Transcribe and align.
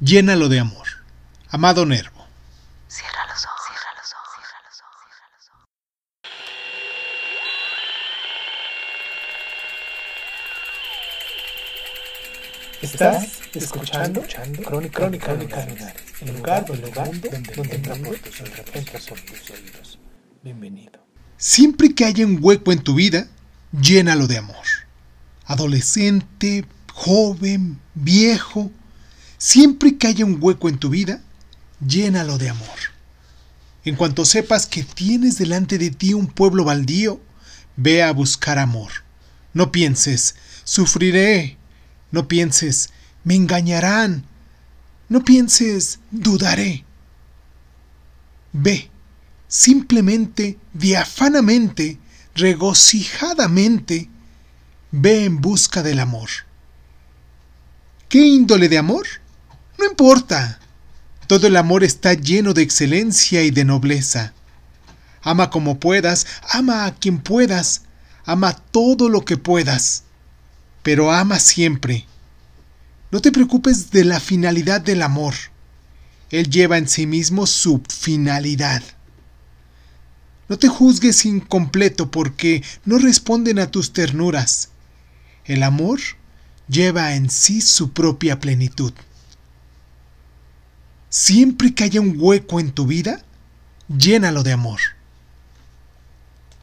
Llénalo 0.00 0.50
de 0.50 0.60
amor. 0.60 0.86
Amado 1.48 1.86
Nervo. 1.86 2.26
Cierra 2.86 3.26
los 3.28 3.42
ojos, 3.46 3.60
cierra 3.66 3.92
los 3.96 4.12
ojos, 4.12 4.28
cierra 4.36 4.60
los 4.68 4.78
ojos, 4.82 5.00
cierra 5.08 5.30
los 5.38 5.48
ojos. 5.48 5.64
Estás 12.82 13.40
escuchando, 13.54 14.20
Crónica, 14.66 14.98
Crónica, 14.98 15.26
Crónica 15.26 15.94
el 16.20 16.36
lugar, 16.36 16.66
el 16.70 16.80
lugar 16.82 17.10
donde, 17.10 17.28
entra 18.74 19.00
por 19.08 19.20
tus 19.20 19.50
oídos. 19.50 19.98
Bienvenido. 20.42 21.00
Siempre 21.38 21.94
que 21.94 22.04
haya 22.04 22.26
un 22.26 22.38
hueco 22.40 22.70
en 22.70 22.82
tu 22.82 22.96
vida, 22.96 23.28
llénalo 23.72 24.26
de 24.26 24.36
amor. 24.36 24.66
Adolescente, 25.46 26.66
joven, 26.92 27.80
viejo, 27.94 28.70
siempre 29.38 29.96
que 29.96 30.06
haya 30.06 30.24
un 30.24 30.38
hueco 30.40 30.68
en 30.68 30.78
tu 30.78 30.90
vida, 30.90 31.22
llénalo 31.86 32.38
de 32.38 32.50
amor. 32.50 32.78
En 33.84 33.94
cuanto 33.96 34.24
sepas 34.24 34.66
que 34.66 34.82
tienes 34.82 35.38
delante 35.38 35.78
de 35.78 35.90
ti 35.90 36.12
un 36.14 36.26
pueblo 36.26 36.64
baldío, 36.64 37.20
ve 37.76 38.02
a 38.02 38.12
buscar 38.12 38.58
amor. 38.58 38.90
No 39.54 39.70
pienses, 39.70 40.34
sufriré. 40.64 41.56
No 42.10 42.28
pienses, 42.28 42.90
me 43.24 43.34
engañarán. 43.34 44.24
No 45.08 45.22
pienses, 45.22 46.00
dudaré. 46.10 46.84
Ve, 48.52 48.90
simplemente, 49.48 50.58
diafanamente, 50.72 51.98
regocijadamente, 52.34 54.08
ve 54.90 55.24
en 55.24 55.40
busca 55.40 55.82
del 55.82 56.00
amor. 56.00 56.28
¿Qué 58.08 58.18
índole 58.18 58.68
de 58.68 58.78
amor? 58.78 59.06
Importa. 59.88 60.58
Todo 61.26 61.46
el 61.46 61.56
amor 61.56 61.84
está 61.84 62.14
lleno 62.14 62.54
de 62.54 62.62
excelencia 62.62 63.42
y 63.42 63.50
de 63.50 63.64
nobleza. 63.64 64.32
Ama 65.22 65.50
como 65.50 65.80
puedas, 65.80 66.26
ama 66.50 66.86
a 66.86 66.94
quien 66.94 67.18
puedas, 67.18 67.82
ama 68.24 68.54
todo 68.54 69.08
lo 69.08 69.24
que 69.24 69.36
puedas, 69.36 70.04
pero 70.82 71.12
ama 71.12 71.38
siempre. 71.38 72.06
No 73.10 73.20
te 73.20 73.32
preocupes 73.32 73.90
de 73.90 74.04
la 74.04 74.20
finalidad 74.20 74.80
del 74.80 75.02
amor. 75.02 75.34
Él 76.30 76.50
lleva 76.50 76.78
en 76.78 76.88
sí 76.88 77.06
mismo 77.06 77.46
su 77.46 77.82
finalidad. 77.88 78.82
No 80.48 80.58
te 80.58 80.68
juzgues 80.68 81.24
incompleto 81.24 82.10
porque 82.10 82.62
no 82.84 82.98
responden 82.98 83.58
a 83.58 83.70
tus 83.70 83.92
ternuras. 83.92 84.68
El 85.44 85.62
amor 85.62 86.00
lleva 86.68 87.14
en 87.14 87.30
sí 87.30 87.60
su 87.60 87.92
propia 87.92 88.38
plenitud. 88.38 88.92
Siempre 91.18 91.74
que 91.74 91.82
haya 91.82 92.02
un 92.02 92.16
hueco 92.18 92.60
en 92.60 92.72
tu 92.72 92.86
vida, 92.86 93.24
llénalo 93.88 94.42
de 94.42 94.52
amor. 94.52 94.80